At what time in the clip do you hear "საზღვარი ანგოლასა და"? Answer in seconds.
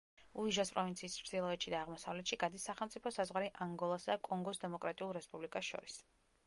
3.19-4.19